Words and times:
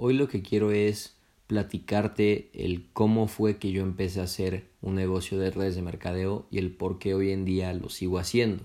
Hoy 0.00 0.14
lo 0.14 0.28
que 0.28 0.42
quiero 0.42 0.70
es 0.70 1.16
platicarte 1.48 2.50
el 2.54 2.88
cómo 2.92 3.26
fue 3.26 3.58
que 3.58 3.72
yo 3.72 3.82
empecé 3.82 4.20
a 4.20 4.24
hacer 4.24 4.70
un 4.80 4.94
negocio 4.94 5.40
de 5.40 5.50
redes 5.50 5.74
de 5.74 5.82
mercadeo 5.82 6.46
y 6.52 6.58
el 6.58 6.70
por 6.70 7.00
qué 7.00 7.14
hoy 7.14 7.32
en 7.32 7.44
día 7.44 7.72
lo 7.72 7.88
sigo 7.88 8.20
haciendo. 8.20 8.64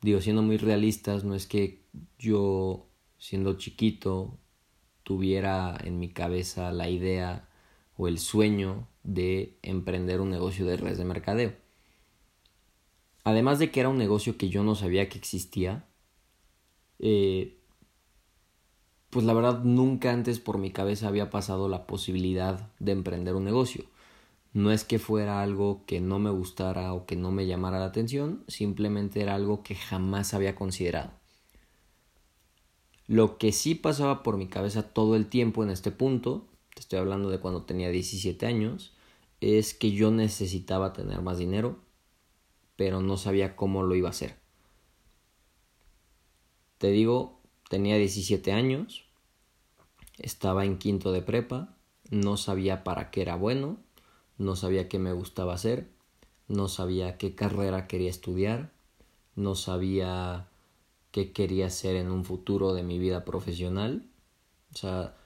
Digo, 0.00 0.22
siendo 0.22 0.40
muy 0.40 0.56
realistas, 0.56 1.24
no 1.24 1.34
es 1.34 1.46
que 1.46 1.82
yo, 2.18 2.86
siendo 3.18 3.58
chiquito, 3.58 4.38
tuviera 5.02 5.76
en 5.84 5.98
mi 5.98 6.08
cabeza 6.08 6.72
la 6.72 6.88
idea 6.88 7.50
o 7.98 8.08
el 8.08 8.18
sueño 8.18 8.88
de 9.02 9.58
emprender 9.60 10.22
un 10.22 10.30
negocio 10.30 10.64
de 10.64 10.78
redes 10.78 10.96
de 10.96 11.04
mercadeo. 11.04 11.52
Además 13.22 13.58
de 13.58 13.70
que 13.70 13.80
era 13.80 13.90
un 13.90 13.98
negocio 13.98 14.38
que 14.38 14.48
yo 14.48 14.64
no 14.64 14.76
sabía 14.76 15.10
que 15.10 15.18
existía, 15.18 15.84
eh, 17.00 17.55
pues 19.16 19.24
la 19.24 19.32
verdad 19.32 19.60
nunca 19.64 20.12
antes 20.12 20.40
por 20.40 20.58
mi 20.58 20.70
cabeza 20.70 21.08
había 21.08 21.30
pasado 21.30 21.70
la 21.70 21.86
posibilidad 21.86 22.68
de 22.80 22.92
emprender 22.92 23.34
un 23.34 23.46
negocio. 23.46 23.86
No 24.52 24.72
es 24.72 24.84
que 24.84 24.98
fuera 24.98 25.40
algo 25.40 25.84
que 25.86 26.02
no 26.02 26.18
me 26.18 26.28
gustara 26.28 26.92
o 26.92 27.06
que 27.06 27.16
no 27.16 27.30
me 27.30 27.46
llamara 27.46 27.78
la 27.78 27.86
atención, 27.86 28.44
simplemente 28.46 29.22
era 29.22 29.34
algo 29.34 29.62
que 29.62 29.74
jamás 29.74 30.34
había 30.34 30.54
considerado. 30.54 31.12
Lo 33.06 33.38
que 33.38 33.52
sí 33.52 33.74
pasaba 33.74 34.22
por 34.22 34.36
mi 34.36 34.48
cabeza 34.48 34.82
todo 34.82 35.16
el 35.16 35.28
tiempo 35.28 35.64
en 35.64 35.70
este 35.70 35.90
punto, 35.90 36.46
te 36.74 36.80
estoy 36.80 36.98
hablando 36.98 37.30
de 37.30 37.40
cuando 37.40 37.62
tenía 37.62 37.88
17 37.88 38.44
años, 38.44 38.92
es 39.40 39.72
que 39.72 39.92
yo 39.92 40.10
necesitaba 40.10 40.92
tener 40.92 41.22
más 41.22 41.38
dinero, 41.38 41.78
pero 42.76 43.00
no 43.00 43.16
sabía 43.16 43.56
cómo 43.56 43.82
lo 43.82 43.94
iba 43.94 44.08
a 44.08 44.10
hacer. 44.10 44.36
Te 46.76 46.90
digo, 46.90 47.40
tenía 47.70 47.96
17 47.96 48.52
años, 48.52 49.05
estaba 50.18 50.64
en 50.64 50.78
quinto 50.78 51.12
de 51.12 51.22
prepa, 51.22 51.74
no 52.10 52.36
sabía 52.36 52.84
para 52.84 53.10
qué 53.10 53.22
era 53.22 53.36
bueno, 53.36 53.78
no 54.38 54.56
sabía 54.56 54.88
qué 54.88 54.98
me 54.98 55.12
gustaba 55.12 55.54
hacer, 55.54 55.88
no 56.48 56.68
sabía 56.68 57.18
qué 57.18 57.34
carrera 57.34 57.86
quería 57.86 58.10
estudiar, 58.10 58.72
no 59.34 59.54
sabía 59.54 60.48
qué 61.10 61.32
quería 61.32 61.66
hacer 61.66 61.96
en 61.96 62.10
un 62.10 62.24
futuro 62.24 62.74
de 62.74 62.82
mi 62.82 62.98
vida 62.98 63.24
profesional. 63.24 64.06
O 64.72 64.76
sea, 64.76 65.16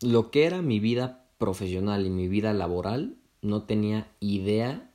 lo 0.00 0.30
que 0.30 0.44
era 0.44 0.62
mi 0.62 0.80
vida 0.80 1.26
profesional 1.38 2.06
y 2.06 2.10
mi 2.10 2.28
vida 2.28 2.52
laboral, 2.52 3.16
no 3.42 3.64
tenía 3.64 4.10
idea 4.20 4.90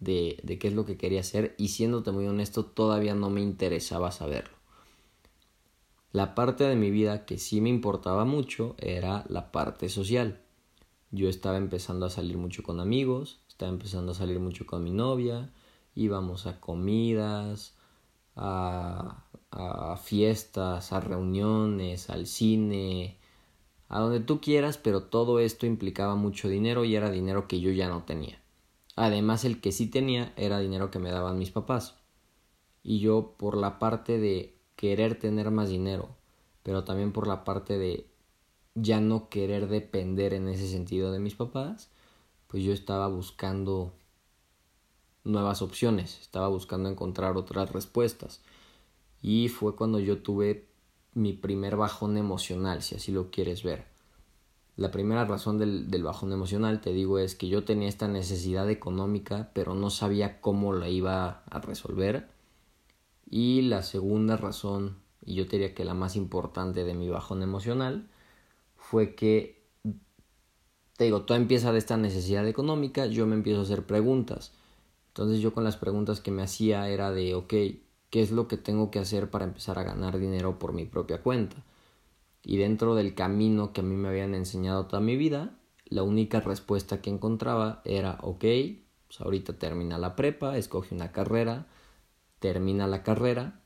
de, 0.00 0.38
de 0.42 0.58
qué 0.58 0.68
es 0.68 0.74
lo 0.74 0.84
que 0.84 0.96
quería 0.96 1.20
hacer 1.20 1.54
y 1.58 1.68
siéndote 1.68 2.12
muy 2.12 2.26
honesto, 2.26 2.64
todavía 2.64 3.14
no 3.14 3.30
me 3.30 3.40
interesaba 3.40 4.10
saberlo. 4.10 4.63
La 6.14 6.36
parte 6.36 6.62
de 6.62 6.76
mi 6.76 6.92
vida 6.92 7.26
que 7.26 7.38
sí 7.38 7.60
me 7.60 7.70
importaba 7.70 8.24
mucho 8.24 8.76
era 8.78 9.24
la 9.28 9.50
parte 9.50 9.88
social. 9.88 10.38
Yo 11.10 11.28
estaba 11.28 11.56
empezando 11.56 12.06
a 12.06 12.10
salir 12.10 12.38
mucho 12.38 12.62
con 12.62 12.78
amigos, 12.78 13.40
estaba 13.48 13.72
empezando 13.72 14.12
a 14.12 14.14
salir 14.14 14.38
mucho 14.38 14.64
con 14.64 14.84
mi 14.84 14.92
novia, 14.92 15.52
íbamos 15.96 16.46
a 16.46 16.60
comidas, 16.60 17.74
a, 18.36 19.24
fiestas, 20.04 20.92
a 20.92 21.00
reuniones, 21.00 22.08
al 22.10 22.28
cine, 22.28 23.18
a 23.88 23.98
donde 23.98 24.20
tú 24.20 24.40
quieras, 24.40 24.78
pero 24.78 25.02
todo 25.02 25.40
esto 25.40 25.66
implicaba 25.66 26.14
mucho 26.14 26.48
dinero 26.48 26.84
y 26.84 26.94
era 26.94 27.10
dinero 27.10 27.48
que 27.48 27.58
yo 27.58 27.72
ya 27.72 27.88
no 27.88 28.04
tenía. 28.04 28.40
Además, 28.94 29.44
el 29.44 29.60
que 29.60 29.72
sí 29.72 29.88
tenía 29.88 30.32
era 30.36 30.60
dinero 30.60 30.92
que 30.92 31.00
me 31.00 31.10
daban 31.10 31.38
mis 31.40 31.50
papás. 31.50 31.96
Y 32.84 33.00
yo, 33.00 33.34
por 33.36 33.56
la 33.56 33.80
parte 33.80 34.20
de 34.20 34.53
querer 34.76 35.18
tener 35.18 35.50
más 35.50 35.68
dinero, 35.68 36.16
pero 36.62 36.84
también 36.84 37.12
por 37.12 37.26
la 37.26 37.44
parte 37.44 37.78
de 37.78 38.06
ya 38.74 39.00
no 39.00 39.28
querer 39.28 39.68
depender 39.68 40.34
en 40.34 40.48
ese 40.48 40.68
sentido 40.68 41.12
de 41.12 41.20
mis 41.20 41.34
papás, 41.34 41.90
pues 42.48 42.64
yo 42.64 42.72
estaba 42.72 43.08
buscando 43.08 43.92
nuevas 45.24 45.62
opciones, 45.62 46.20
estaba 46.20 46.48
buscando 46.48 46.88
encontrar 46.88 47.36
otras 47.36 47.72
respuestas. 47.72 48.42
Y 49.22 49.48
fue 49.48 49.74
cuando 49.74 49.98
yo 50.00 50.18
tuve 50.18 50.68
mi 51.14 51.32
primer 51.32 51.76
bajón 51.76 52.16
emocional, 52.16 52.82
si 52.82 52.96
así 52.96 53.12
lo 53.12 53.30
quieres 53.30 53.62
ver. 53.62 53.86
La 54.76 54.90
primera 54.90 55.24
razón 55.24 55.58
del, 55.58 55.88
del, 55.90 56.02
bajón 56.02 56.32
emocional, 56.32 56.80
te 56.80 56.92
digo, 56.92 57.20
es 57.20 57.36
que 57.36 57.48
yo 57.48 57.64
tenía 57.64 57.88
esta 57.88 58.08
necesidad 58.08 58.68
económica, 58.68 59.50
pero 59.54 59.74
no 59.74 59.88
sabía 59.88 60.40
cómo 60.40 60.72
la 60.72 60.88
iba 60.88 61.44
a 61.48 61.60
resolver. 61.60 62.28
Y 63.28 63.62
la 63.62 63.82
segunda 63.82 64.36
razón, 64.36 64.98
y 65.24 65.34
yo 65.34 65.44
diría 65.44 65.74
que 65.74 65.84
la 65.84 65.94
más 65.94 66.16
importante 66.16 66.84
de 66.84 66.94
mi 66.94 67.08
bajón 67.08 67.42
emocional, 67.42 68.08
fue 68.76 69.14
que, 69.14 69.64
te 70.96 71.04
digo, 71.04 71.22
todo 71.22 71.36
empieza 71.36 71.72
de 71.72 71.78
esta 71.78 71.96
necesidad 71.96 72.46
económica, 72.46 73.06
yo 73.06 73.26
me 73.26 73.34
empiezo 73.34 73.60
a 73.60 73.64
hacer 73.64 73.86
preguntas. 73.86 74.52
Entonces 75.08 75.40
yo 75.40 75.52
con 75.54 75.64
las 75.64 75.76
preguntas 75.76 76.20
que 76.20 76.30
me 76.30 76.42
hacía 76.42 76.88
era 76.88 77.10
de, 77.10 77.34
ok, 77.34 77.54
¿qué 78.10 78.22
es 78.22 78.30
lo 78.30 78.48
que 78.48 78.56
tengo 78.56 78.90
que 78.90 78.98
hacer 78.98 79.30
para 79.30 79.44
empezar 79.44 79.78
a 79.78 79.84
ganar 79.84 80.18
dinero 80.18 80.58
por 80.58 80.72
mi 80.72 80.84
propia 80.84 81.22
cuenta? 81.22 81.56
Y 82.42 82.58
dentro 82.58 82.94
del 82.94 83.14
camino 83.14 83.72
que 83.72 83.80
a 83.80 83.84
mí 83.84 83.96
me 83.96 84.08
habían 84.08 84.34
enseñado 84.34 84.86
toda 84.86 85.00
mi 85.00 85.16
vida, 85.16 85.56
la 85.86 86.02
única 86.02 86.40
respuesta 86.40 87.00
que 87.00 87.10
encontraba 87.10 87.80
era, 87.84 88.18
ok, 88.22 88.44
pues 89.06 89.20
ahorita 89.20 89.54
termina 89.54 89.98
la 89.98 90.16
prepa, 90.16 90.58
escoge 90.58 90.94
una 90.94 91.12
carrera, 91.12 91.66
termina 92.44 92.86
la 92.86 93.02
carrera, 93.02 93.62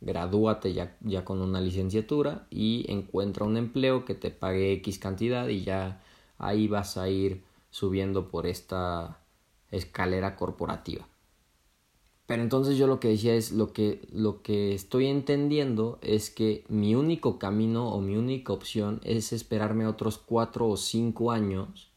gradúate 0.00 0.72
ya, 0.72 0.96
ya 1.00 1.24
con 1.24 1.42
una 1.42 1.60
licenciatura 1.60 2.46
y 2.48 2.86
encuentra 2.88 3.44
un 3.44 3.56
empleo 3.56 4.04
que 4.04 4.14
te 4.14 4.30
pague 4.30 4.72
X 4.74 5.00
cantidad 5.00 5.48
y 5.48 5.64
ya 5.64 6.00
ahí 6.38 6.68
vas 6.68 6.96
a 6.96 7.08
ir 7.08 7.42
subiendo 7.70 8.28
por 8.28 8.46
esta 8.46 9.18
escalera 9.72 10.36
corporativa. 10.36 11.08
Pero 12.26 12.40
entonces 12.40 12.78
yo 12.78 12.86
lo 12.86 13.00
que 13.00 13.08
decía 13.08 13.34
es 13.34 13.50
lo 13.50 13.72
que, 13.72 14.06
lo 14.12 14.42
que 14.42 14.74
estoy 14.74 15.08
entendiendo 15.08 15.98
es 16.00 16.30
que 16.30 16.64
mi 16.68 16.94
único 16.94 17.40
camino 17.40 17.88
o 17.88 18.00
mi 18.00 18.16
única 18.16 18.52
opción 18.52 19.00
es 19.02 19.32
esperarme 19.32 19.88
otros 19.88 20.18
cuatro 20.18 20.68
o 20.68 20.76
cinco 20.76 21.32
años 21.32 21.90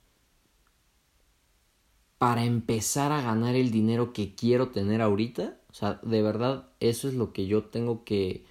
para 2.17 2.43
empezar 2.43 3.11
a 3.11 3.21
ganar 3.21 3.55
el 3.55 3.69
dinero 3.69 4.13
que 4.13 4.33
quiero 4.33 4.69
tener 4.69 5.01
ahorita 5.01 5.60
o 5.71 5.73
sea, 5.73 5.99
de 6.03 6.21
verdad, 6.21 6.69
eso 6.79 7.07
es 7.07 7.13
lo 7.13 7.31
que 7.31 7.47
yo 7.47 7.63
tengo 7.65 8.03
que, 8.03 8.45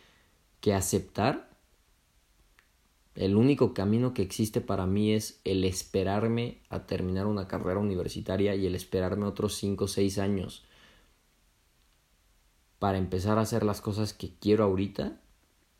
que 0.60 0.72
aceptar. 0.72 1.50
El 3.14 3.36
único 3.36 3.74
camino 3.74 4.14
que 4.14 4.22
existe 4.22 4.62
para 4.62 4.86
mí 4.86 5.12
es 5.12 5.40
el 5.44 5.64
esperarme 5.64 6.58
a 6.70 6.86
terminar 6.86 7.26
una 7.26 7.46
carrera 7.46 7.78
universitaria 7.78 8.54
y 8.54 8.66
el 8.66 8.74
esperarme 8.74 9.26
otros 9.26 9.54
5 9.56 9.84
o 9.84 9.88
6 9.88 10.18
años 10.18 10.64
para 12.78 12.96
empezar 12.96 13.36
a 13.36 13.42
hacer 13.42 13.64
las 13.64 13.82
cosas 13.82 14.14
que 14.14 14.30
quiero 14.40 14.64
ahorita. 14.64 15.20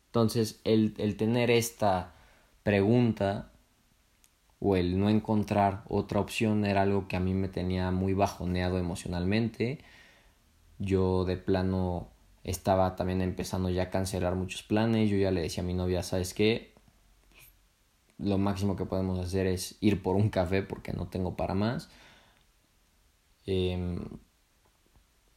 Entonces, 0.07 0.61
el, 0.63 0.93
el 0.97 1.17
tener 1.17 1.49
esta 1.49 2.13
pregunta 2.61 3.51
o 4.59 4.75
el 4.75 4.99
no 4.99 5.09
encontrar 5.09 5.83
otra 5.87 6.19
opción 6.19 6.65
era 6.65 6.83
algo 6.83 7.07
que 7.07 7.15
a 7.15 7.19
mí 7.19 7.33
me 7.33 7.47
tenía 7.47 7.89
muy 7.89 8.13
bajoneado 8.13 8.77
emocionalmente 8.77 9.79
yo 10.81 11.25
de 11.25 11.37
plano 11.37 12.09
estaba 12.43 12.95
también 12.95 13.21
empezando 13.21 13.69
ya 13.69 13.83
a 13.83 13.89
cancelar 13.91 14.35
muchos 14.35 14.63
planes. 14.63 15.09
Yo 15.09 15.17
ya 15.17 15.31
le 15.31 15.41
decía 15.41 15.63
a 15.63 15.65
mi 15.65 15.73
novia, 15.73 16.01
¿sabes 16.01 16.33
qué? 16.33 16.73
Lo 18.17 18.37
máximo 18.37 18.75
que 18.75 18.85
podemos 18.85 19.19
hacer 19.19 19.47
es 19.47 19.77
ir 19.79 20.01
por 20.01 20.15
un 20.15 20.29
café 20.29 20.63
porque 20.63 20.91
no 20.91 21.07
tengo 21.07 21.35
para 21.35 21.53
más. 21.53 21.89
Em, 23.45 23.99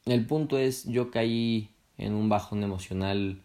el 0.07 0.27
punto 0.27 0.59
es, 0.59 0.85
yo 0.85 1.11
caí 1.11 1.71
en 1.99 2.15
un 2.15 2.29
bajón 2.29 2.63
emocional 2.63 3.43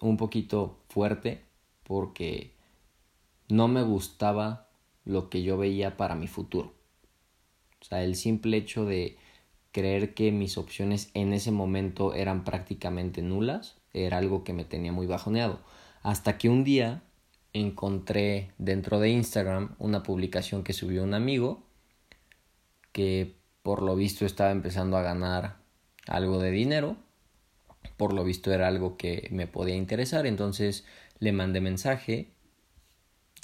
un 0.00 0.16
poquito 0.16 0.78
fuerte 0.88 1.44
porque 1.84 2.54
no 3.48 3.68
me 3.68 3.82
gustaba 3.82 4.68
lo 5.04 5.28
que 5.28 5.42
yo 5.42 5.58
veía 5.58 5.96
para 5.96 6.14
mi 6.14 6.26
futuro. 6.26 6.72
O 7.80 7.84
sea, 7.84 8.02
el 8.02 8.16
simple 8.16 8.56
hecho 8.56 8.86
de 8.86 9.18
creer 9.74 10.14
que 10.14 10.30
mis 10.30 10.56
opciones 10.56 11.10
en 11.14 11.32
ese 11.32 11.50
momento 11.50 12.14
eran 12.14 12.44
prácticamente 12.44 13.22
nulas, 13.22 13.76
era 13.92 14.18
algo 14.18 14.44
que 14.44 14.52
me 14.52 14.64
tenía 14.64 14.92
muy 14.92 15.08
bajoneado. 15.08 15.58
Hasta 16.04 16.38
que 16.38 16.48
un 16.48 16.62
día 16.62 17.02
encontré 17.52 18.52
dentro 18.56 19.00
de 19.00 19.08
Instagram 19.08 19.74
una 19.80 20.04
publicación 20.04 20.62
que 20.62 20.74
subió 20.74 21.02
un 21.02 21.12
amigo 21.12 21.64
que 22.92 23.34
por 23.64 23.82
lo 23.82 23.96
visto 23.96 24.24
estaba 24.24 24.52
empezando 24.52 24.96
a 24.96 25.02
ganar 25.02 25.56
algo 26.06 26.38
de 26.38 26.52
dinero, 26.52 26.96
por 27.96 28.12
lo 28.12 28.22
visto 28.22 28.52
era 28.52 28.68
algo 28.68 28.96
que 28.96 29.26
me 29.32 29.48
podía 29.48 29.74
interesar, 29.74 30.24
entonces 30.24 30.84
le 31.18 31.32
mandé 31.32 31.60
mensaje, 31.60 32.30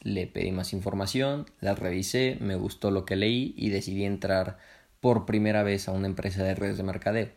le 0.04 0.28
pedí 0.28 0.52
más 0.52 0.72
información, 0.74 1.46
la 1.58 1.74
revisé, 1.74 2.38
me 2.40 2.54
gustó 2.54 2.92
lo 2.92 3.04
que 3.04 3.16
leí 3.16 3.52
y 3.56 3.70
decidí 3.70 4.04
entrar 4.04 4.58
por 5.00 5.26
primera 5.26 5.62
vez 5.62 5.88
a 5.88 5.92
una 5.92 6.06
empresa 6.06 6.42
de 6.44 6.54
redes 6.54 6.76
de 6.76 6.82
mercadeo. 6.84 7.28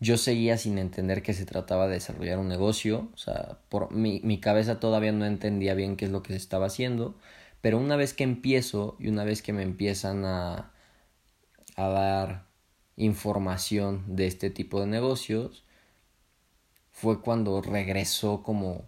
Yo 0.00 0.16
seguía 0.18 0.56
sin 0.58 0.78
entender 0.78 1.22
que 1.22 1.34
se 1.34 1.44
trataba 1.46 1.86
de 1.86 1.94
desarrollar 1.94 2.38
un 2.38 2.48
negocio, 2.48 3.10
o 3.14 3.18
sea, 3.18 3.58
por 3.68 3.92
mi, 3.92 4.20
mi 4.24 4.40
cabeza 4.40 4.80
todavía 4.80 5.12
no 5.12 5.26
entendía 5.26 5.74
bien 5.74 5.96
qué 5.96 6.06
es 6.06 6.10
lo 6.10 6.22
que 6.22 6.32
se 6.32 6.38
estaba 6.38 6.66
haciendo, 6.66 7.16
pero 7.60 7.78
una 7.78 7.96
vez 7.96 8.14
que 8.14 8.24
empiezo 8.24 8.96
y 8.98 9.08
una 9.08 9.24
vez 9.24 9.42
que 9.42 9.52
me 9.52 9.62
empiezan 9.62 10.24
a, 10.24 10.72
a 11.76 11.88
dar 11.88 12.46
información 12.96 14.04
de 14.14 14.26
este 14.28 14.50
tipo 14.50 14.80
de 14.80 14.86
negocios, 14.86 15.64
fue 16.92 17.20
cuando 17.20 17.60
regresó 17.62 18.44
como 18.44 18.84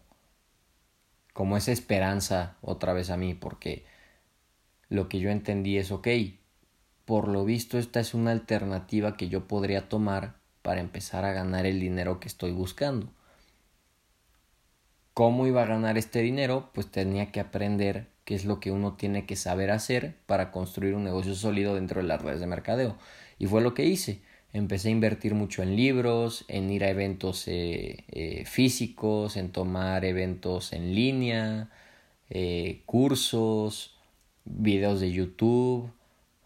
como 1.35 1.57
esa 1.57 1.73
esperanza 1.73 2.57
otra 2.63 2.93
vez 2.95 3.11
a 3.11 3.17
mí, 3.17 3.35
porque 3.35 3.85
lo 4.89 5.09
que 5.09 5.19
yo 5.21 5.31
entendí 5.31 5.79
es, 5.79 5.91
ok, 5.91 6.07
por 7.13 7.29
lo 7.29 7.45
visto 7.45 7.79
esta 7.79 8.01
es 8.01 8.15
una 8.15 8.31
alternativa 8.31 9.19
que 9.19 9.29
yo 9.29 9.47
podría 9.47 9.91
tomar 9.91 10.37
para 10.63 10.81
empezar 10.81 11.27
a 11.27 11.35
ganar 11.35 11.67
el 11.67 11.79
dinero 11.79 12.21
que 12.21 12.27
estoy 12.27 12.53
buscando. 12.53 13.13
¿Cómo 15.13 15.47
iba 15.47 15.63
a 15.63 15.67
ganar 15.67 15.99
este 15.99 16.23
dinero? 16.23 16.71
Pues 16.73 16.91
tenía 16.91 17.31
que 17.31 17.41
aprender 17.41 18.07
qué 18.25 18.35
es 18.35 18.47
lo 18.47 18.61
que 18.61 18.71
uno 18.71 18.95
tiene 18.95 19.27
que 19.27 19.37
saber 19.37 19.71
hacer 19.71 20.17
para 20.25 20.51
construir 20.51 20.95
un 20.95 21.05
negocio 21.05 21.35
sólido 21.35 21.75
dentro 21.75 22.01
de 22.01 22.09
las 22.09 22.23
redes 22.23 22.41
de 22.41 22.47
mercadeo. 22.47 22.97
Y 23.39 23.45
fue 23.45 23.61
lo 23.61 23.75
que 23.75 23.85
hice. 23.85 24.23
Empecé 24.55 24.89
a 24.89 24.93
invertir 24.93 25.35
mucho 25.35 25.63
en 25.63 25.77
libros, 25.77 26.47
en 26.49 26.71
ir 26.71 26.83
a 26.83 26.89
eventos 26.89 27.47
eh, 27.47 28.07
eh, 28.09 28.47
físicos, 28.47 29.37
en 29.37 29.53
tomar 29.53 30.07
eventos 30.07 30.73
en 30.73 30.95
línea, 30.95 31.69
eh, 32.31 32.81
cursos, 32.87 33.99
videos 34.47 35.01
de 35.01 35.13
YouTube. 35.13 35.93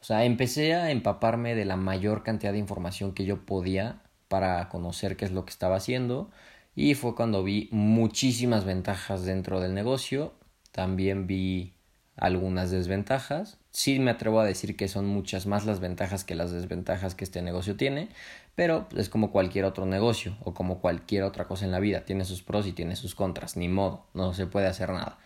Sea, 0.07 0.25
empecé 0.25 0.73
a 0.75 0.93
empaparme 0.93 1.57
de 1.57 1.65
la 1.65 1.75
mayor 1.75 2.23
cantidad 2.23 2.53
de 2.53 2.61
información 2.61 3.13
que 3.13 3.25
yo 3.25 3.45
podía 3.45 4.03
para 4.29 4.69
conocer 4.69 5.17
qué 5.17 5.25
es 5.25 5.33
lo 5.33 5.45
que 5.45 5.51
estaba 5.51 5.75
haciendo 5.75 6.31
y 6.77 6.95
fue 6.95 7.17
cuando 7.17 7.43
vi 7.43 7.69
muchísimas 7.73 8.65
ventajas 8.65 9.25
dentro 9.25 9.59
del 9.59 9.75
negocio. 9.75 10.33
También 10.71 11.27
vi 11.27 11.75
algunas 12.15 12.71
desventajas. 12.71 13.59
Sí 13.73 13.99
me 13.99 14.13
atrevo 14.13 14.39
a 14.39 14.45
decir 14.45 14.77
que 14.77 14.87
son 14.87 15.07
muchas 15.07 15.47
más 15.47 15.67
las 15.67 15.81
ventajas 15.81 16.23
que 16.23 16.37
las 16.37 16.53
desventajas 16.53 17.17
que 17.17 17.25
este 17.25 17.43
negocio 17.43 17.75
tiene, 17.75 18.09
pero 18.55 18.87
es 18.97 19.09
como 19.09 19.33
cualquier 19.33 19.65
otro 19.65 19.87
negocio 19.87 20.37
o 20.45 20.55
como 20.55 20.81
cualquier 20.81 21.25
otra 21.25 21.49
cosa 21.49 21.65
en 21.65 21.73
la 21.73 21.81
vida. 21.81 22.05
Tiene 22.05 22.25
sus 22.25 22.45
pros 22.45 22.69
y 22.69 22.73
tiene 22.73 22.95
sus 22.95 23.17
contras, 23.17 23.57
ni 23.57 23.67
modo, 23.67 24.07
no 24.15 24.35
se 24.35 24.47
puede 24.47 24.69
hacer 24.69 24.91
nada. 24.91 25.19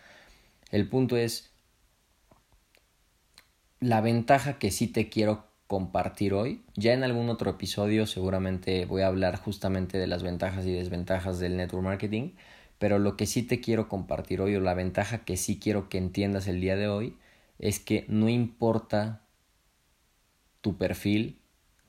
El 0.71 0.89
punto 0.89 1.17
es 1.17 1.50
la 3.81 3.99
ventaja 3.99 4.59
que 4.59 4.69
sí 4.71 4.87
te 4.87 5.09
quiero 5.09 5.47
compartir 5.67 6.33
hoy. 6.33 6.63
Ya 6.75 6.93
en 6.93 7.03
algún 7.03 7.29
otro 7.29 7.51
episodio 7.51 8.05
seguramente 8.05 8.85
voy 8.85 9.01
a 9.01 9.07
hablar 9.07 9.37
justamente 9.37 9.97
de 9.97 10.07
las 10.07 10.23
ventajas 10.23 10.65
y 10.65 10.71
desventajas 10.71 11.39
del 11.39 11.57
network 11.57 11.83
marketing, 11.83 12.33
pero 12.77 12.99
lo 12.99 13.17
que 13.17 13.25
sí 13.25 13.43
te 13.43 13.59
quiero 13.59 13.89
compartir 13.89 14.39
hoy 14.39 14.55
o 14.55 14.61
la 14.61 14.75
ventaja 14.75 15.25
que 15.25 15.35
sí 15.35 15.59
quiero 15.59 15.89
que 15.89 15.97
entiendas 15.97 16.47
el 16.47 16.61
día 16.61 16.75
de 16.75 16.87
hoy 16.87 17.17
es 17.57 17.79
que 17.79 18.05
no 18.07 18.29
importa 18.29 19.23
tu 20.61 20.77
perfil, 20.77 21.39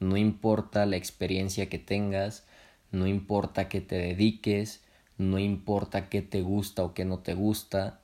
no 0.00 0.16
importa 0.16 0.86
la 0.86 0.96
experiencia 0.96 1.68
que 1.68 1.78
tengas, 1.78 2.46
no 2.90 3.06
importa 3.06 3.68
que 3.68 3.82
te 3.82 3.96
dediques, 3.96 4.82
no 5.18 5.38
importa 5.38 6.08
qué 6.08 6.22
te 6.22 6.40
gusta 6.40 6.84
o 6.84 6.94
qué 6.94 7.04
no 7.04 7.18
te 7.18 7.34
gusta, 7.34 8.00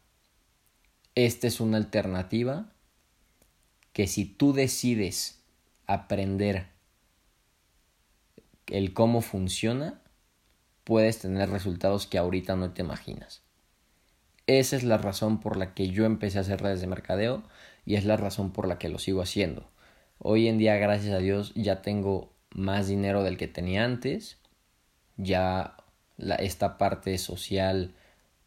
esta 1.14 1.46
es 1.46 1.60
una 1.60 1.78
alternativa 1.78 2.70
que 3.98 4.06
si 4.06 4.24
tú 4.24 4.52
decides 4.52 5.42
aprender 5.88 6.68
el 8.68 8.92
cómo 8.94 9.22
funciona, 9.22 10.00
puedes 10.84 11.18
tener 11.18 11.50
resultados 11.50 12.06
que 12.06 12.16
ahorita 12.16 12.54
no 12.54 12.70
te 12.70 12.82
imaginas. 12.82 13.42
Esa 14.46 14.76
es 14.76 14.84
la 14.84 14.98
razón 14.98 15.40
por 15.40 15.56
la 15.56 15.74
que 15.74 15.88
yo 15.88 16.04
empecé 16.04 16.38
a 16.38 16.42
hacer 16.42 16.62
redes 16.62 16.80
de 16.80 16.86
mercadeo 16.86 17.42
y 17.84 17.96
es 17.96 18.04
la 18.04 18.16
razón 18.16 18.52
por 18.52 18.68
la 18.68 18.78
que 18.78 18.88
lo 18.88 19.00
sigo 19.00 19.20
haciendo. 19.20 19.68
Hoy 20.20 20.46
en 20.46 20.58
día, 20.58 20.76
gracias 20.76 21.12
a 21.12 21.18
Dios, 21.18 21.52
ya 21.56 21.82
tengo 21.82 22.32
más 22.50 22.86
dinero 22.86 23.24
del 23.24 23.36
que 23.36 23.48
tenía 23.48 23.84
antes. 23.84 24.38
Ya 25.16 25.76
esta 26.38 26.78
parte 26.78 27.18
social 27.18 27.96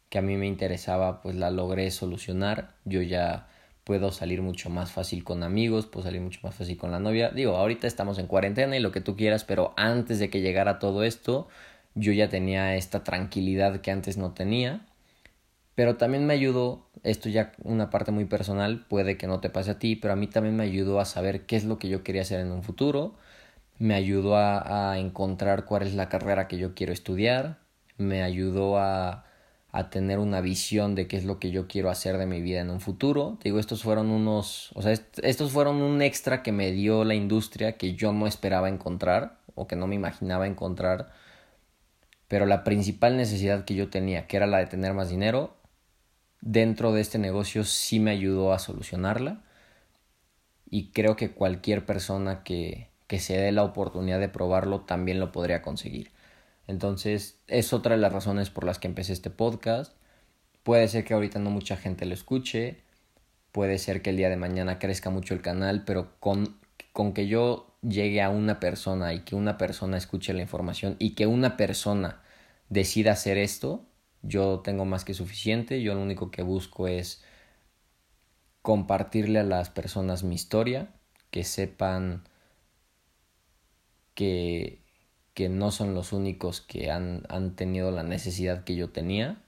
que 0.08 0.16
a 0.16 0.22
mí 0.22 0.38
me 0.38 0.46
interesaba, 0.46 1.20
pues 1.20 1.36
la 1.36 1.50
logré 1.50 1.90
solucionar. 1.90 2.74
Yo 2.86 3.02
ya 3.02 3.51
puedo 3.84 4.12
salir 4.12 4.42
mucho 4.42 4.70
más 4.70 4.92
fácil 4.92 5.24
con 5.24 5.42
amigos, 5.42 5.86
puedo 5.86 6.04
salir 6.04 6.20
mucho 6.20 6.40
más 6.42 6.54
fácil 6.54 6.76
con 6.76 6.90
la 6.92 7.00
novia. 7.00 7.30
Digo, 7.30 7.56
ahorita 7.56 7.86
estamos 7.86 8.18
en 8.18 8.26
cuarentena 8.26 8.76
y 8.76 8.80
lo 8.80 8.92
que 8.92 9.00
tú 9.00 9.16
quieras, 9.16 9.44
pero 9.44 9.74
antes 9.76 10.18
de 10.18 10.30
que 10.30 10.40
llegara 10.40 10.78
todo 10.78 11.04
esto, 11.04 11.48
yo 11.94 12.12
ya 12.12 12.28
tenía 12.28 12.76
esta 12.76 13.04
tranquilidad 13.04 13.80
que 13.80 13.90
antes 13.90 14.16
no 14.16 14.32
tenía. 14.32 14.86
Pero 15.74 15.96
también 15.96 16.26
me 16.26 16.34
ayudó, 16.34 16.90
esto 17.02 17.28
ya 17.28 17.52
una 17.64 17.90
parte 17.90 18.12
muy 18.12 18.26
personal, 18.26 18.84
puede 18.88 19.16
que 19.16 19.26
no 19.26 19.40
te 19.40 19.50
pase 19.50 19.72
a 19.72 19.78
ti, 19.78 19.96
pero 19.96 20.12
a 20.12 20.16
mí 20.16 20.26
también 20.26 20.56
me 20.56 20.64
ayudó 20.64 21.00
a 21.00 21.06
saber 21.06 21.46
qué 21.46 21.56
es 21.56 21.64
lo 21.64 21.78
que 21.78 21.88
yo 21.88 22.02
quería 22.04 22.22
hacer 22.22 22.40
en 22.40 22.52
un 22.52 22.62
futuro, 22.62 23.14
me 23.78 23.94
ayudó 23.94 24.36
a, 24.36 24.92
a 24.92 24.98
encontrar 24.98 25.64
cuál 25.64 25.82
es 25.84 25.94
la 25.94 26.08
carrera 26.08 26.48
que 26.48 26.58
yo 26.58 26.74
quiero 26.74 26.92
estudiar, 26.92 27.60
me 27.98 28.22
ayudó 28.22 28.78
a, 28.78 29.24
a 29.72 29.88
tener 29.88 30.18
una 30.18 30.42
visión 30.42 30.94
de 30.94 31.08
qué 31.08 31.16
es 31.16 31.24
lo 31.24 31.38
que 31.38 31.50
yo 31.50 31.66
quiero 31.66 31.88
hacer 31.88 32.18
de 32.18 32.26
mi 32.26 32.42
vida 32.42 32.60
en 32.60 32.70
un 32.70 32.80
futuro. 32.80 33.38
Digo, 33.42 33.58
estos 33.58 33.82
fueron 33.82 34.10
unos, 34.10 34.70
o 34.74 34.82
sea, 34.82 34.92
estos 35.22 35.50
fueron 35.50 35.76
un 35.76 36.02
extra 36.02 36.42
que 36.42 36.52
me 36.52 36.72
dio 36.72 37.04
la 37.04 37.14
industria 37.14 37.78
que 37.78 37.94
yo 37.94 38.12
no 38.12 38.26
esperaba 38.26 38.68
encontrar 38.68 39.38
o 39.54 39.66
que 39.66 39.76
no 39.76 39.86
me 39.86 39.94
imaginaba 39.94 40.46
encontrar. 40.46 41.10
Pero 42.28 42.44
la 42.44 42.64
principal 42.64 43.16
necesidad 43.16 43.64
que 43.64 43.74
yo 43.74 43.88
tenía, 43.88 44.26
que 44.26 44.36
era 44.36 44.46
la 44.46 44.58
de 44.58 44.66
tener 44.66 44.92
más 44.92 45.08
dinero, 45.08 45.56
dentro 46.42 46.92
de 46.92 47.00
este 47.00 47.18
negocio 47.18 47.64
sí 47.64 47.98
me 47.98 48.10
ayudó 48.10 48.52
a 48.52 48.58
solucionarla. 48.58 49.42
Y 50.68 50.90
creo 50.90 51.16
que 51.16 51.30
cualquier 51.30 51.86
persona 51.86 52.42
que, 52.42 52.88
que 53.06 53.20
se 53.20 53.38
dé 53.38 53.52
la 53.52 53.64
oportunidad 53.64 54.20
de 54.20 54.28
probarlo 54.28 54.80
también 54.82 55.18
lo 55.18 55.32
podría 55.32 55.62
conseguir. 55.62 56.10
Entonces, 56.72 57.38
es 57.48 57.74
otra 57.74 57.96
de 57.96 58.00
las 58.00 58.14
razones 58.14 58.48
por 58.48 58.64
las 58.64 58.78
que 58.78 58.88
empecé 58.88 59.12
este 59.12 59.28
podcast. 59.28 59.94
Puede 60.62 60.88
ser 60.88 61.04
que 61.04 61.12
ahorita 61.12 61.38
no 61.38 61.50
mucha 61.50 61.76
gente 61.76 62.06
lo 62.06 62.14
escuche, 62.14 62.78
puede 63.52 63.78
ser 63.78 64.00
que 64.00 64.10
el 64.10 64.16
día 64.16 64.30
de 64.30 64.38
mañana 64.38 64.78
crezca 64.78 65.10
mucho 65.10 65.34
el 65.34 65.42
canal, 65.42 65.84
pero 65.84 66.18
con, 66.18 66.58
con 66.94 67.12
que 67.12 67.28
yo 67.28 67.76
llegue 67.82 68.22
a 68.22 68.30
una 68.30 68.58
persona 68.58 69.12
y 69.12 69.20
que 69.20 69.36
una 69.36 69.58
persona 69.58 69.98
escuche 69.98 70.32
la 70.32 70.40
información 70.40 70.96
y 70.98 71.14
que 71.14 71.26
una 71.26 71.58
persona 71.58 72.22
decida 72.70 73.12
hacer 73.12 73.36
esto, 73.36 73.84
yo 74.22 74.60
tengo 74.60 74.86
más 74.86 75.04
que 75.04 75.12
suficiente. 75.12 75.82
Yo 75.82 75.94
lo 75.94 76.00
único 76.00 76.30
que 76.30 76.42
busco 76.42 76.88
es 76.88 77.22
compartirle 78.62 79.40
a 79.40 79.44
las 79.44 79.68
personas 79.68 80.22
mi 80.24 80.36
historia, 80.36 80.88
que 81.30 81.44
sepan 81.44 82.24
que 84.14 84.81
que 85.34 85.48
no 85.48 85.70
son 85.70 85.94
los 85.94 86.12
únicos 86.12 86.60
que 86.60 86.90
han, 86.90 87.24
han 87.28 87.56
tenido 87.56 87.90
la 87.90 88.02
necesidad 88.02 88.64
que 88.64 88.76
yo 88.76 88.90
tenía, 88.90 89.42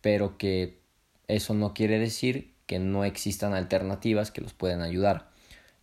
pero 0.00 0.38
que 0.38 0.80
eso 1.28 1.54
no 1.54 1.74
quiere 1.74 1.98
decir 1.98 2.54
que 2.66 2.78
no 2.78 3.04
existan 3.04 3.54
alternativas 3.54 4.30
que 4.30 4.40
los 4.40 4.54
pueden 4.54 4.80
ayudar. 4.82 5.30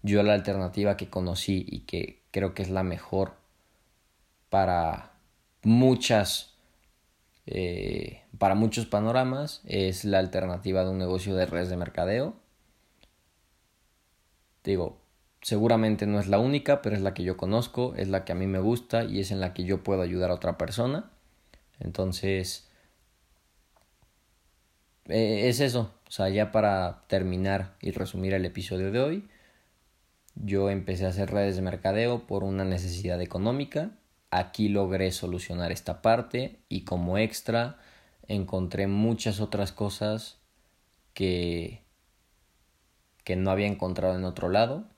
Yo 0.04 0.24
la 0.24 0.34
alternativa 0.34 0.98
que 0.98 1.10
conocí 1.10 1.66
y 1.68 1.82
que 1.82 2.22
creo 2.32 2.54
que 2.54 2.64
es 2.64 2.70
la 2.70 2.84
mejor 2.84 3.36
para 4.50 5.14
muchas 5.64 6.58
eh, 7.46 8.24
para 8.38 8.56
muchos 8.56 8.86
panoramas 8.86 9.62
es 9.66 10.04
la 10.06 10.20
alternativa 10.20 10.84
de 10.84 10.92
un 10.92 10.98
negocio 10.98 11.36
de 11.36 11.46
redes 11.46 11.70
de 11.70 11.78
mercadeo. 11.78 12.36
Digo, 14.64 15.00
Seguramente 15.48 16.08
no 16.08 16.20
es 16.20 16.28
la 16.28 16.40
única, 16.40 16.82
pero 16.82 16.98
es 16.98 17.02
la 17.02 17.14
que 17.14 17.24
yo 17.24 17.38
conozco, 17.38 17.96
es 17.96 18.10
la 18.10 18.26
que 18.26 18.34
a 18.34 18.36
mí 18.36 18.48
me 18.48 18.60
gusta 18.60 19.06
y 19.06 19.22
es 19.22 19.32
en 19.32 19.40
la 19.40 19.54
que 19.54 19.64
yo 19.64 19.82
puedo 19.82 20.02
ayudar 20.02 20.30
a 20.30 20.34
otra 20.34 20.58
persona. 20.58 21.10
Entonces, 21.80 22.70
eh, 25.06 25.48
es 25.48 25.62
eso. 25.62 25.94
O 26.06 26.12
sea, 26.12 26.28
ya 26.28 26.52
para 26.52 27.06
terminar 27.08 27.78
y 27.80 27.92
resumir 27.92 28.34
el 28.34 28.44
episodio 28.44 28.92
de 28.92 29.00
hoy, 29.00 29.30
yo 30.36 30.70
empecé 30.70 31.06
a 31.06 31.10
hacer 31.12 31.32
redes 31.32 31.56
de 31.56 31.62
mercadeo 31.62 32.28
por 32.28 32.44
una 32.44 32.66
necesidad 32.66 33.22
económica. 33.22 33.92
Aquí 34.32 34.68
logré 34.68 35.14
solucionar 35.14 35.72
esta 35.72 36.02
parte 36.02 36.60
y 36.68 36.84
como 36.84 37.18
extra 37.18 37.80
encontré 38.28 38.88
muchas 38.88 39.40
otras 39.40 39.72
cosas 39.72 40.40
que, 41.14 41.86
que 43.24 43.38
no 43.38 43.50
había 43.50 43.68
encontrado 43.68 44.18
en 44.18 44.26
otro 44.26 44.50
lado 44.50 44.97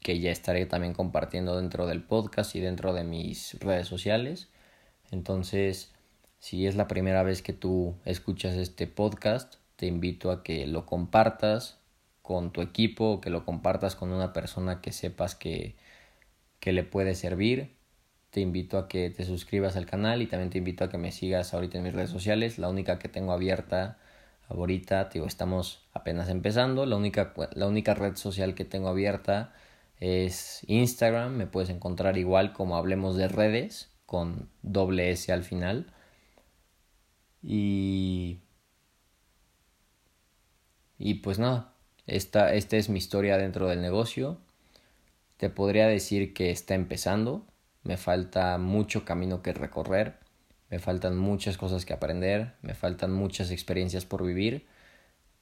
que 0.00 0.18
ya 0.20 0.30
estaré 0.30 0.66
también 0.66 0.92
compartiendo 0.92 1.56
dentro 1.56 1.86
del 1.86 2.02
podcast 2.02 2.54
y 2.56 2.60
dentro 2.60 2.92
de 2.92 3.04
mis 3.04 3.58
redes 3.60 3.86
sociales. 3.86 4.48
Entonces, 5.10 5.92
si 6.38 6.66
es 6.66 6.76
la 6.76 6.88
primera 6.88 7.22
vez 7.22 7.42
que 7.42 7.52
tú 7.52 7.96
escuchas 8.04 8.54
este 8.54 8.86
podcast, 8.86 9.56
te 9.76 9.86
invito 9.86 10.30
a 10.30 10.42
que 10.42 10.66
lo 10.66 10.86
compartas 10.86 11.78
con 12.22 12.52
tu 12.52 12.60
equipo, 12.62 13.20
que 13.20 13.30
lo 13.30 13.44
compartas 13.44 13.94
con 13.96 14.12
una 14.12 14.32
persona 14.32 14.80
que 14.80 14.92
sepas 14.92 15.34
que, 15.34 15.76
que 16.60 16.72
le 16.72 16.82
puede 16.82 17.14
servir. 17.14 17.76
te 18.30 18.40
invito 18.40 18.78
a 18.78 18.88
que 18.88 19.10
te 19.10 19.24
suscribas 19.24 19.76
al 19.76 19.86
canal 19.86 20.20
y 20.22 20.26
también 20.26 20.50
te 20.50 20.58
invito 20.58 20.84
a 20.84 20.90
que 20.90 20.98
me 20.98 21.12
sigas 21.12 21.54
ahorita 21.54 21.78
en 21.78 21.84
mis 21.84 21.94
redes 21.94 22.10
sociales. 22.10 22.58
La 22.58 22.68
única 22.68 22.98
que 22.98 23.08
tengo 23.08 23.32
abierta 23.32 23.98
ahorita, 24.48 25.08
digo, 25.12 25.26
estamos 25.26 25.86
apenas 25.92 26.28
empezando. 26.28 26.86
La 26.86 26.96
única, 26.96 27.32
la 27.54 27.66
única 27.66 27.94
red 27.94 28.16
social 28.16 28.54
que 28.54 28.64
tengo 28.64 28.88
abierta 28.88 29.54
es 30.00 30.62
Instagram. 30.66 31.36
Me 31.36 31.46
puedes 31.46 31.70
encontrar 31.70 32.18
igual 32.18 32.52
como 32.52 32.76
hablemos 32.76 33.16
de 33.16 33.28
redes 33.28 33.90
con 34.06 34.48
doble 34.62 35.10
S 35.10 35.32
al 35.32 35.44
final. 35.44 35.92
Y... 37.42 38.40
Y 40.98 41.14
pues 41.14 41.38
nada, 41.38 41.74
esta, 42.06 42.54
esta 42.54 42.76
es 42.76 42.88
mi 42.88 42.98
historia 42.98 43.36
dentro 43.36 43.68
del 43.68 43.82
negocio. 43.82 44.38
Te 45.36 45.50
podría 45.50 45.86
decir 45.86 46.32
que 46.32 46.50
está 46.50 46.74
empezando, 46.74 47.46
me 47.82 47.98
falta 47.98 48.56
mucho 48.56 49.04
camino 49.04 49.42
que 49.42 49.52
recorrer, 49.52 50.18
me 50.70 50.78
faltan 50.78 51.18
muchas 51.18 51.58
cosas 51.58 51.84
que 51.84 51.92
aprender, 51.92 52.54
me 52.62 52.74
faltan 52.74 53.12
muchas 53.12 53.50
experiencias 53.50 54.06
por 54.06 54.24
vivir, 54.24 54.66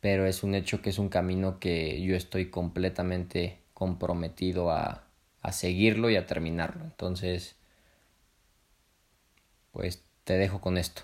pero 0.01 0.27
es 0.27 0.43
un 0.43 0.55
hecho 0.55 0.83
que 0.83 0.91
es 0.91 0.99
un 0.99 1.09
camino 1.09 1.61
que 1.61 2.03
yo 2.03 2.17
estoy 2.17 2.51
completamente 2.51 3.64
comprometido 3.75 4.71
a, 4.71 5.05
a 5.43 5.53
seguirlo 5.53 6.11
y 6.11 6.17
a 6.17 6.27
terminarlo. 6.27 6.85
Entonces, 6.85 7.57
pues 9.73 10.03
te 10.25 10.39
dejo 10.39 10.61
con 10.63 10.79
esto. 10.79 11.03